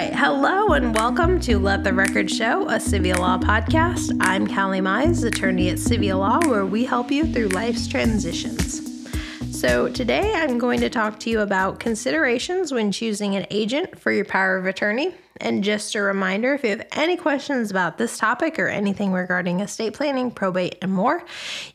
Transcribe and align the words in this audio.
right. 0.00 0.14
Hello 0.14 0.68
and 0.68 0.94
welcome 0.94 1.38
to 1.40 1.58
Let 1.58 1.84
the 1.84 1.92
Record 1.92 2.30
Show, 2.30 2.62
a 2.68 2.76
Civia 2.76 3.18
Law 3.18 3.36
podcast. 3.36 4.16
I'm 4.22 4.46
Calley 4.46 4.80
Mize, 4.80 5.26
attorney 5.26 5.68
at 5.68 5.76
Civia 5.76 6.18
Law, 6.18 6.40
where 6.48 6.64
we 6.64 6.86
help 6.86 7.10
you 7.10 7.30
through 7.30 7.48
life's 7.48 7.86
transitions. 7.86 8.80
So, 9.54 9.90
today 9.90 10.32
I'm 10.34 10.56
going 10.56 10.80
to 10.80 10.88
talk 10.88 11.20
to 11.20 11.30
you 11.30 11.40
about 11.40 11.80
considerations 11.80 12.72
when 12.72 12.92
choosing 12.92 13.34
an 13.34 13.46
agent 13.50 13.98
for 13.98 14.10
your 14.10 14.24
power 14.24 14.56
of 14.56 14.64
attorney. 14.64 15.14
And 15.38 15.62
just 15.62 15.94
a 15.94 16.00
reminder 16.00 16.54
if 16.54 16.64
you 16.64 16.70
have 16.70 16.86
any 16.92 17.18
questions 17.18 17.70
about 17.70 17.98
this 17.98 18.16
topic 18.16 18.58
or 18.58 18.68
anything 18.68 19.12
regarding 19.12 19.60
estate 19.60 19.92
planning, 19.92 20.30
probate, 20.30 20.78
and 20.80 20.92
more, 20.92 21.22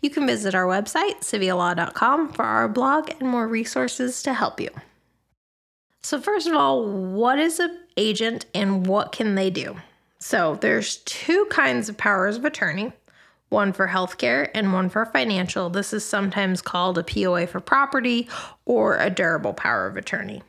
you 0.01 0.09
can 0.09 0.25
visit 0.25 0.55
our 0.55 0.65
website, 0.65 1.19
civialaw.com, 1.19 2.33
for 2.33 2.43
our 2.43 2.67
blog 2.67 3.11
and 3.19 3.29
more 3.29 3.47
resources 3.47 4.23
to 4.23 4.33
help 4.33 4.59
you. 4.59 4.69
So, 6.01 6.19
first 6.19 6.47
of 6.47 6.55
all, 6.55 6.87
what 6.87 7.37
is 7.37 7.59
an 7.59 7.84
agent 7.97 8.45
and 8.53 8.87
what 8.87 9.11
can 9.11 9.35
they 9.35 9.49
do? 9.49 9.77
So, 10.19 10.57
there's 10.59 10.97
two 10.97 11.45
kinds 11.49 11.89
of 11.89 11.97
powers 11.97 12.37
of 12.37 12.45
attorney 12.45 12.93
one 13.49 13.71
for 13.71 13.87
healthcare 13.87 14.49
and 14.53 14.73
one 14.73 14.89
for 14.89 15.05
financial. 15.05 15.69
This 15.69 15.93
is 15.93 16.03
sometimes 16.03 16.61
called 16.61 16.97
a 16.97 17.03
POA 17.03 17.47
for 17.47 17.59
property 17.59 18.27
or 18.65 18.97
a 18.97 19.09
durable 19.09 19.53
power 19.53 19.87
of 19.87 19.97
attorney. 19.97 20.41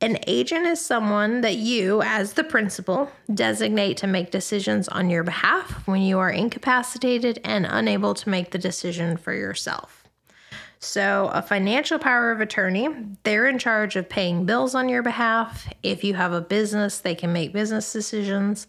An 0.00 0.18
agent 0.26 0.66
is 0.66 0.84
someone 0.84 1.40
that 1.40 1.56
you, 1.56 2.02
as 2.02 2.34
the 2.34 2.44
principal, 2.44 3.10
designate 3.32 3.96
to 3.98 4.06
make 4.06 4.30
decisions 4.30 4.86
on 4.88 5.08
your 5.08 5.22
behalf 5.22 5.86
when 5.86 6.02
you 6.02 6.18
are 6.18 6.30
incapacitated 6.30 7.40
and 7.42 7.64
unable 7.66 8.12
to 8.12 8.28
make 8.28 8.50
the 8.50 8.58
decision 8.58 9.16
for 9.16 9.32
yourself. 9.32 10.03
So, 10.84 11.30
a 11.32 11.40
financial 11.40 11.98
power 11.98 12.30
of 12.30 12.42
attorney, 12.42 12.88
they're 13.22 13.46
in 13.46 13.58
charge 13.58 13.96
of 13.96 14.08
paying 14.08 14.44
bills 14.44 14.74
on 14.74 14.90
your 14.90 15.02
behalf. 15.02 15.66
If 15.82 16.04
you 16.04 16.12
have 16.12 16.32
a 16.32 16.42
business, 16.42 16.98
they 16.98 17.14
can 17.14 17.32
make 17.32 17.54
business 17.54 17.90
decisions. 17.90 18.66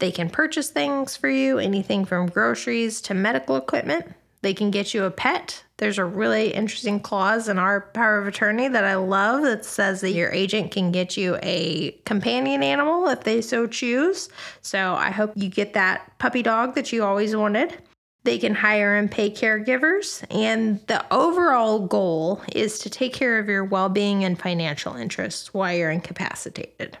They 0.00 0.10
can 0.10 0.28
purchase 0.28 0.70
things 0.70 1.16
for 1.16 1.28
you, 1.28 1.58
anything 1.58 2.04
from 2.04 2.26
groceries 2.26 3.00
to 3.02 3.14
medical 3.14 3.54
equipment. 3.54 4.12
They 4.42 4.54
can 4.54 4.72
get 4.72 4.92
you 4.92 5.04
a 5.04 5.10
pet. 5.12 5.62
There's 5.76 5.98
a 5.98 6.04
really 6.04 6.52
interesting 6.52 6.98
clause 6.98 7.48
in 7.48 7.60
our 7.60 7.80
power 7.80 8.18
of 8.18 8.26
attorney 8.26 8.66
that 8.66 8.84
I 8.84 8.96
love 8.96 9.42
that 9.42 9.64
says 9.64 10.00
that 10.00 10.10
your 10.10 10.32
agent 10.32 10.72
can 10.72 10.90
get 10.90 11.16
you 11.16 11.38
a 11.44 11.92
companion 12.04 12.64
animal 12.64 13.08
if 13.08 13.22
they 13.22 13.40
so 13.40 13.68
choose. 13.68 14.28
So 14.62 14.94
I 14.94 15.10
hope 15.10 15.32
you 15.36 15.48
get 15.48 15.74
that 15.74 16.18
puppy 16.18 16.42
dog 16.42 16.74
that 16.74 16.92
you 16.92 17.04
always 17.04 17.36
wanted. 17.36 17.78
They 18.24 18.38
can 18.38 18.54
hire 18.54 18.94
and 18.94 19.10
pay 19.10 19.30
caregivers, 19.30 20.24
and 20.30 20.80
the 20.86 21.04
overall 21.12 21.86
goal 21.86 22.40
is 22.54 22.78
to 22.80 22.90
take 22.90 23.12
care 23.12 23.38
of 23.38 23.48
your 23.48 23.64
well 23.64 23.88
being 23.88 24.22
and 24.22 24.38
financial 24.38 24.94
interests 24.94 25.52
while 25.52 25.74
you're 25.74 25.90
incapacitated. 25.90 26.96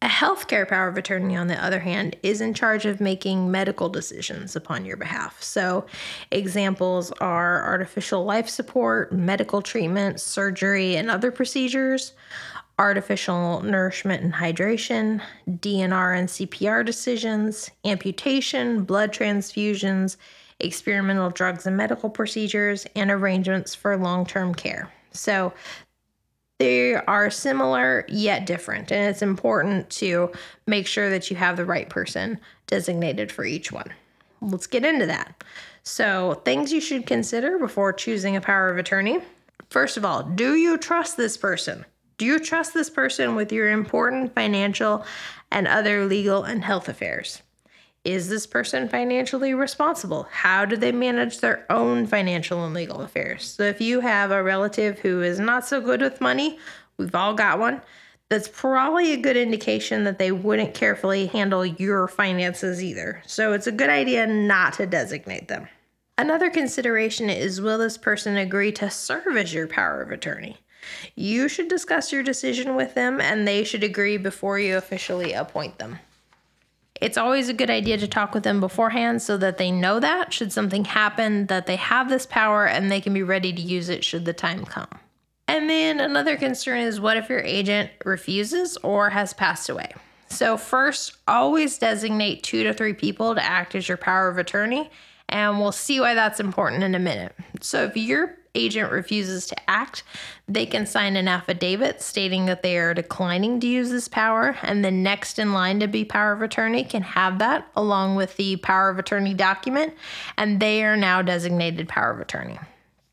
A 0.00 0.06
healthcare 0.06 0.68
power 0.68 0.86
of 0.86 0.96
attorney, 0.96 1.34
on 1.34 1.48
the 1.48 1.64
other 1.64 1.80
hand, 1.80 2.16
is 2.22 2.40
in 2.40 2.54
charge 2.54 2.86
of 2.86 3.00
making 3.00 3.50
medical 3.50 3.88
decisions 3.88 4.54
upon 4.54 4.84
your 4.84 4.96
behalf. 4.96 5.42
So, 5.42 5.86
examples 6.30 7.10
are 7.12 7.64
artificial 7.64 8.24
life 8.24 8.48
support, 8.48 9.12
medical 9.12 9.60
treatment, 9.60 10.20
surgery, 10.20 10.96
and 10.96 11.10
other 11.10 11.32
procedures, 11.32 12.12
artificial 12.78 13.60
nourishment 13.62 14.22
and 14.22 14.34
hydration, 14.34 15.20
DNR 15.48 16.16
and 16.16 16.28
CPR 16.28 16.86
decisions, 16.86 17.68
amputation, 17.84 18.84
blood 18.84 19.12
transfusions, 19.12 20.16
experimental 20.60 21.30
drugs 21.30 21.66
and 21.66 21.76
medical 21.76 22.10
procedures, 22.10 22.86
and 22.96 23.10
arrangements 23.10 23.74
for 23.74 23.96
long 23.96 24.26
term 24.26 24.54
care. 24.54 24.92
So 25.12 25.52
they 26.58 26.94
are 26.94 27.30
similar 27.30 28.04
yet 28.08 28.44
different, 28.44 28.90
and 28.90 29.08
it's 29.08 29.22
important 29.22 29.90
to 29.90 30.32
make 30.66 30.86
sure 30.86 31.08
that 31.10 31.30
you 31.30 31.36
have 31.36 31.56
the 31.56 31.64
right 31.64 31.88
person 31.88 32.40
designated 32.66 33.30
for 33.30 33.44
each 33.44 33.70
one. 33.70 33.92
Let's 34.40 34.66
get 34.66 34.84
into 34.84 35.06
that. 35.06 35.44
So, 35.84 36.34
things 36.44 36.72
you 36.72 36.80
should 36.80 37.06
consider 37.06 37.58
before 37.58 37.92
choosing 37.92 38.36
a 38.36 38.40
power 38.40 38.68
of 38.68 38.76
attorney. 38.76 39.20
First 39.70 39.96
of 39.96 40.04
all, 40.04 40.22
do 40.22 40.54
you 40.54 40.76
trust 40.76 41.16
this 41.16 41.36
person? 41.36 41.84
Do 42.18 42.26
you 42.26 42.38
trust 42.40 42.74
this 42.74 42.90
person 42.90 43.36
with 43.36 43.52
your 43.52 43.70
important 43.70 44.34
financial 44.34 45.04
and 45.52 45.68
other 45.68 46.04
legal 46.04 46.42
and 46.42 46.64
health 46.64 46.88
affairs? 46.88 47.42
Is 48.08 48.30
this 48.30 48.46
person 48.46 48.88
financially 48.88 49.52
responsible? 49.52 50.26
How 50.30 50.64
do 50.64 50.78
they 50.78 50.92
manage 50.92 51.40
their 51.40 51.66
own 51.68 52.06
financial 52.06 52.64
and 52.64 52.72
legal 52.72 53.02
affairs? 53.02 53.44
So, 53.58 53.64
if 53.64 53.82
you 53.82 54.00
have 54.00 54.30
a 54.30 54.42
relative 54.42 54.98
who 55.00 55.20
is 55.20 55.38
not 55.38 55.66
so 55.66 55.82
good 55.82 56.00
with 56.00 56.18
money, 56.18 56.58
we've 56.96 57.14
all 57.14 57.34
got 57.34 57.58
one, 57.58 57.82
that's 58.30 58.48
probably 58.48 59.12
a 59.12 59.18
good 59.18 59.36
indication 59.36 60.04
that 60.04 60.18
they 60.18 60.32
wouldn't 60.32 60.72
carefully 60.72 61.26
handle 61.26 61.66
your 61.66 62.08
finances 62.08 62.82
either. 62.82 63.22
So, 63.26 63.52
it's 63.52 63.66
a 63.66 63.72
good 63.72 63.90
idea 63.90 64.26
not 64.26 64.72
to 64.74 64.86
designate 64.86 65.48
them. 65.48 65.68
Another 66.16 66.48
consideration 66.48 67.28
is 67.28 67.60
will 67.60 67.76
this 67.76 67.98
person 67.98 68.38
agree 68.38 68.72
to 68.72 68.88
serve 68.88 69.36
as 69.36 69.52
your 69.52 69.66
power 69.66 70.00
of 70.00 70.10
attorney? 70.12 70.56
You 71.14 71.46
should 71.46 71.68
discuss 71.68 72.10
your 72.10 72.22
decision 72.22 72.74
with 72.74 72.94
them 72.94 73.20
and 73.20 73.46
they 73.46 73.64
should 73.64 73.84
agree 73.84 74.16
before 74.16 74.58
you 74.58 74.78
officially 74.78 75.34
appoint 75.34 75.76
them. 75.76 75.98
It's 77.00 77.16
always 77.16 77.48
a 77.48 77.54
good 77.54 77.70
idea 77.70 77.96
to 77.98 78.08
talk 78.08 78.34
with 78.34 78.42
them 78.42 78.60
beforehand 78.60 79.22
so 79.22 79.36
that 79.36 79.58
they 79.58 79.70
know 79.70 80.00
that 80.00 80.32
should 80.32 80.52
something 80.52 80.84
happen, 80.84 81.46
that 81.46 81.66
they 81.66 81.76
have 81.76 82.08
this 82.08 82.26
power 82.26 82.66
and 82.66 82.90
they 82.90 83.00
can 83.00 83.14
be 83.14 83.22
ready 83.22 83.52
to 83.52 83.60
use 83.60 83.88
it 83.88 84.04
should 84.04 84.24
the 84.24 84.32
time 84.32 84.64
come. 84.64 84.88
And 85.46 85.70
then 85.70 86.00
another 86.00 86.36
concern 86.36 86.80
is 86.80 87.00
what 87.00 87.16
if 87.16 87.28
your 87.28 87.40
agent 87.40 87.90
refuses 88.04 88.76
or 88.78 89.10
has 89.10 89.32
passed 89.32 89.68
away? 89.68 89.92
So, 90.28 90.58
first, 90.58 91.16
always 91.26 91.78
designate 91.78 92.42
two 92.42 92.62
to 92.64 92.74
three 92.74 92.92
people 92.92 93.34
to 93.34 93.42
act 93.42 93.74
as 93.74 93.88
your 93.88 93.96
power 93.96 94.28
of 94.28 94.36
attorney, 94.36 94.90
and 95.28 95.58
we'll 95.58 95.72
see 95.72 96.00
why 96.00 96.12
that's 96.14 96.38
important 96.38 96.82
in 96.82 96.94
a 96.94 96.98
minute. 96.98 97.34
So, 97.62 97.84
if 97.84 97.96
your 97.96 98.37
agent 98.58 98.90
refuses 98.90 99.46
to 99.46 99.70
act, 99.70 100.02
they 100.46 100.66
can 100.66 100.86
sign 100.86 101.16
an 101.16 101.28
affidavit 101.28 102.02
stating 102.02 102.46
that 102.46 102.62
they 102.62 102.76
are 102.76 102.94
declining 102.94 103.60
to 103.60 103.66
use 103.66 103.90
this 103.90 104.08
power, 104.08 104.56
and 104.62 104.84
the 104.84 104.90
next 104.90 105.38
in 105.38 105.52
line 105.52 105.80
to 105.80 105.86
be 105.86 106.04
power 106.04 106.32
of 106.32 106.42
attorney 106.42 106.84
can 106.84 107.02
have 107.02 107.38
that 107.38 107.68
along 107.76 108.16
with 108.16 108.36
the 108.36 108.56
power 108.56 108.90
of 108.90 108.98
attorney 108.98 109.34
document, 109.34 109.94
and 110.36 110.60
they 110.60 110.84
are 110.84 110.96
now 110.96 111.22
designated 111.22 111.88
power 111.88 112.10
of 112.10 112.20
attorney. 112.20 112.58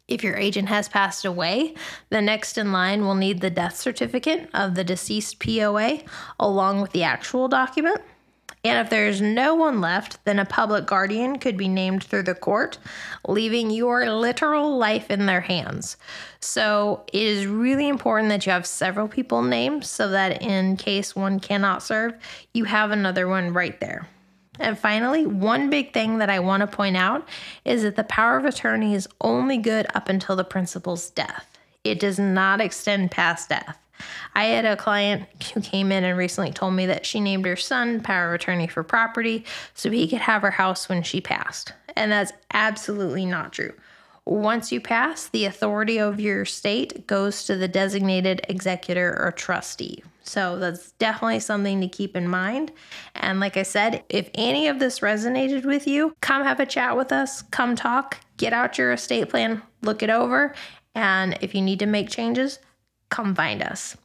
If 0.08 0.24
your 0.24 0.36
agent 0.36 0.70
has 0.70 0.88
passed 0.88 1.26
away, 1.26 1.74
the 2.10 2.22
next 2.22 2.60
in 2.60 2.72
line 2.72 3.04
will 3.04 3.16
need 3.16 3.42
the 3.42 3.50
death 3.50 3.76
certificate 3.76 4.50
of 4.54 4.76
the 4.76 4.84
deceased 4.84 5.40
POA 5.40 6.02
along 6.40 6.82
with 6.82 6.92
the 6.92 7.04
actual 7.04 7.48
document. 7.48 8.02
And 8.66 8.80
if 8.80 8.90
there's 8.90 9.22
no 9.22 9.54
one 9.54 9.80
left, 9.80 10.26
then 10.26 10.40
a 10.40 10.46
public 10.46 10.88
guardian 10.88 11.38
could 11.38 11.56
be 11.56 11.68
named 11.68 12.04
through 12.04 12.24
the 12.24 12.34
court, 12.34 12.80
leaving 13.28 13.70
your 13.70 14.10
literal 14.10 14.76
life 14.76 15.12
in 15.12 15.28
their 15.28 15.42
hands. 15.42 15.98
So 16.40 17.04
it 17.14 17.22
is 17.22 17.46
really 17.46 17.88
important 17.88 18.30
that 18.30 18.48
you 18.48 18.52
have 18.52 18.66
several 18.66 19.08
people 19.08 19.44
named 19.44 19.86
so 19.86 20.08
that 20.10 20.42
in 20.42 20.78
case 20.78 21.16
one 21.16 21.40
cannot 21.40 21.84
serve, 21.84 22.16
you 22.56 22.64
have 22.64 22.90
another 22.90 23.28
one 23.28 23.54
right 23.54 23.80
there. 23.80 24.08
And 24.60 24.80
finally, 24.80 25.28
one 25.28 25.70
big 25.70 25.94
thing 25.94 26.18
that 26.18 26.32
I 26.32 26.40
want 26.40 26.62
to 26.62 26.68
point 26.68 26.98
out 26.98 27.28
is 27.66 27.84
that 27.84 27.96
the 27.96 28.04
power 28.06 28.36
of 28.36 28.46
attorney 28.46 28.96
is 28.96 29.08
only 29.22 29.60
good 29.60 29.86
up 29.94 30.10
until 30.10 30.36
the 30.36 30.44
principal's 30.44 31.12
death. 31.12 31.56
It 31.84 32.00
does 32.00 32.18
not 32.18 32.62
extend 32.62 33.12
past 33.12 33.50
death. 33.50 33.78
I 34.34 34.46
had 34.46 34.66
a 34.66 34.76
client 34.76 35.28
who 35.54 35.62
came 35.62 35.92
in 35.92 36.04
and 36.04 36.18
recently 36.18 36.52
told 36.52 36.74
me 36.74 36.86
that 36.88 37.06
she 37.06 37.20
named 37.20 37.46
her 37.46 37.56
son 37.56 38.02
power 38.02 38.30
of 38.30 38.42
attorney 38.42 38.68
for 38.68 38.84
property 38.84 39.46
so 39.74 39.90
he 39.90 40.08
could 40.08 40.22
have 40.22 40.42
her 40.42 40.52
house 40.52 40.90
when 40.90 41.04
she 41.04 41.22
passed. 41.22 41.74
And 41.96 42.12
that's 42.12 42.34
absolutely 42.54 43.26
not 43.26 43.54
true. 43.54 43.74
Once 44.26 44.72
you 44.72 44.82
pass, 44.82 45.28
the 45.28 45.46
authority 45.46 46.00
of 46.00 46.20
your 46.20 46.46
state 46.46 47.06
goes 47.06 47.46
to 47.46 47.56
the 47.56 47.68
designated 47.68 48.42
executor 48.50 49.16
or 49.24 49.32
trustee. 49.32 50.04
So 50.24 50.58
that's 50.58 50.92
definitely 50.94 51.40
something 51.40 51.80
to 51.82 51.88
keep 51.88 52.16
in 52.16 52.28
mind. 52.28 52.72
And 53.14 53.40
like 53.40 53.58
I 53.58 53.64
said, 53.64 54.04
if 54.10 54.32
any 54.34 54.68
of 54.68 54.80
this 54.80 55.00
resonated 55.00 55.64
with 55.64 55.86
you, 55.86 56.16
come 56.22 56.44
have 56.44 56.60
a 56.60 56.66
chat 56.66 56.98
with 56.98 57.12
us, 57.12 57.44
come 57.44 57.76
talk, 57.76 58.20
get 58.38 58.52
out 58.52 58.80
your 58.80 58.92
estate 58.92 59.30
plan, 59.30 59.62
look 59.84 60.02
it 60.02 60.10
over. 60.10 60.56
And 60.96 61.38
if 61.42 61.54
you 61.54 61.62
need 61.62 61.80
to 61.80 61.86
make 61.86 62.10
changes, 62.10 62.58
come 63.10 63.36
find 63.36 63.62
us. 63.62 63.98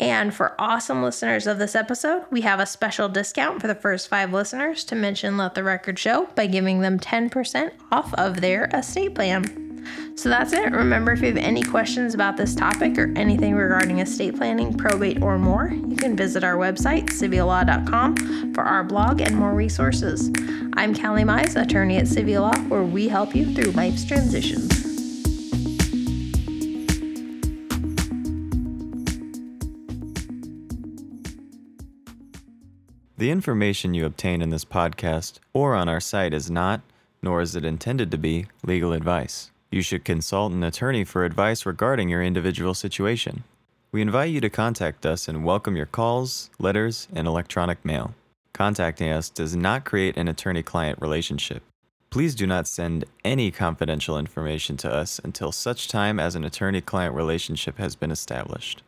And 0.00 0.32
for 0.32 0.54
awesome 0.60 1.02
listeners 1.02 1.46
of 1.48 1.58
this 1.58 1.74
episode, 1.74 2.24
we 2.30 2.42
have 2.42 2.60
a 2.60 2.66
special 2.66 3.08
discount 3.08 3.60
for 3.60 3.66
the 3.66 3.74
first 3.74 4.08
five 4.08 4.32
listeners 4.32 4.84
to 4.84 4.94
mention 4.94 5.36
Let 5.36 5.54
the 5.54 5.64
Record 5.64 5.98
Show 5.98 6.26
by 6.36 6.46
giving 6.46 6.80
them 6.80 7.00
10% 7.00 7.72
off 7.90 8.14
of 8.14 8.40
their 8.40 8.66
estate 8.66 9.16
plan. 9.16 9.68
So 10.16 10.28
that's 10.28 10.52
it. 10.52 10.72
Remember, 10.72 11.12
if 11.12 11.20
you 11.20 11.26
have 11.26 11.36
any 11.36 11.62
questions 11.62 12.14
about 12.14 12.36
this 12.36 12.54
topic 12.54 12.98
or 12.98 13.12
anything 13.16 13.54
regarding 13.54 13.98
estate 14.00 14.36
planning, 14.36 14.76
probate, 14.76 15.22
or 15.22 15.38
more, 15.38 15.72
you 15.72 15.96
can 15.96 16.16
visit 16.16 16.44
our 16.44 16.56
website, 16.56 17.06
civialaw.com, 17.06 18.54
for 18.54 18.62
our 18.62 18.84
blog 18.84 19.20
and 19.20 19.34
more 19.34 19.54
resources. 19.54 20.30
I'm 20.74 20.94
Calley 20.94 21.22
Mize, 21.22 21.60
attorney 21.60 21.96
at 21.96 22.04
Civia 22.04 22.40
Law, 22.40 22.56
where 22.68 22.84
we 22.84 23.08
help 23.08 23.34
you 23.34 23.52
through 23.54 23.72
life's 23.72 24.04
transitions. 24.04 24.77
The 33.18 33.32
information 33.32 33.94
you 33.94 34.06
obtain 34.06 34.42
in 34.42 34.50
this 34.50 34.64
podcast 34.64 35.40
or 35.52 35.74
on 35.74 35.88
our 35.88 35.98
site 35.98 36.32
is 36.32 36.48
not, 36.48 36.82
nor 37.20 37.40
is 37.40 37.56
it 37.56 37.64
intended 37.64 38.12
to 38.12 38.16
be, 38.16 38.46
legal 38.62 38.92
advice. 38.92 39.50
You 39.72 39.82
should 39.82 40.04
consult 40.04 40.52
an 40.52 40.62
attorney 40.62 41.02
for 41.02 41.24
advice 41.24 41.66
regarding 41.66 42.08
your 42.08 42.22
individual 42.22 42.74
situation. 42.74 43.42
We 43.90 44.02
invite 44.02 44.30
you 44.30 44.40
to 44.42 44.48
contact 44.48 45.04
us 45.04 45.26
and 45.26 45.44
welcome 45.44 45.74
your 45.74 45.86
calls, 45.86 46.48
letters, 46.60 47.08
and 47.12 47.26
electronic 47.26 47.84
mail. 47.84 48.14
Contacting 48.52 49.10
us 49.10 49.28
does 49.30 49.56
not 49.56 49.84
create 49.84 50.16
an 50.16 50.28
attorney 50.28 50.62
client 50.62 51.00
relationship. 51.02 51.64
Please 52.10 52.36
do 52.36 52.46
not 52.46 52.68
send 52.68 53.04
any 53.24 53.50
confidential 53.50 54.16
information 54.16 54.76
to 54.76 54.92
us 54.92 55.20
until 55.24 55.50
such 55.50 55.88
time 55.88 56.20
as 56.20 56.36
an 56.36 56.44
attorney 56.44 56.80
client 56.80 57.16
relationship 57.16 57.78
has 57.78 57.96
been 57.96 58.12
established. 58.12 58.84